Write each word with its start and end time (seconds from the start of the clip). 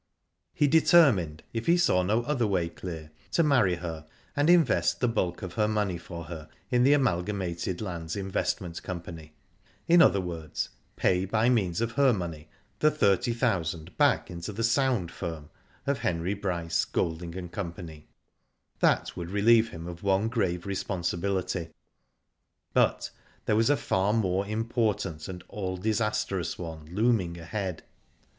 He 0.51 0.65
determined, 0.67 1.43
if 1.53 1.67
he 1.67 1.77
saw 1.77 2.01
no 2.01 2.23
other 2.23 2.47
way 2.47 2.69
clear, 2.69 3.11
to 3.33 3.43
marry 3.43 3.75
her, 3.75 4.07
and 4.35 4.49
invest 4.49 4.99
the 4.99 5.07
bulk 5.07 5.43
of 5.43 5.53
her 5.53 5.67
money 5.67 5.99
for 5.99 6.23
her 6.23 6.49
in 6.71 6.81
the 6.83 6.93
Amalgamated 6.93 7.81
Linds 7.81 8.15
Investment 8.17 8.81
Company— 8.81 9.35
in 9.87 10.01
other 10.01 10.19
words, 10.19 10.69
pay 10.95 11.25
by 11.25 11.49
means 11.49 11.81
of 11.81 11.91
her 11.91 12.11
money 12.13 12.47
the 12.79 12.89
thirty 12.89 13.31
thousand 13.31 13.95
back 13.97 14.31
into 14.31 14.51
the 14.51 14.63
sound 14.63 15.11
firm 15.11 15.51
of 15.85 15.99
Henry 15.99 16.33
Bryce, 16.33 16.83
Golding 16.83 17.35
and 17.37 17.51
Co. 17.51 17.71
That 18.79 19.15
would 19.15 19.29
relieve 19.29 19.69
him 19.69 19.85
of 19.85 20.01
one 20.01 20.29
grave 20.29 20.63
respon 20.63 21.01
sibility, 21.01 21.69
but 22.73 23.11
there 23.45 23.55
was 23.55 23.69
a 23.69 23.77
far 23.77 24.13
more 24.13 24.47
important 24.47 25.27
and 25.27 25.43
all 25.47 25.77
disastrous 25.77 26.57
one 26.57 26.87
looming 26.87 27.37
ahead. 27.37 27.83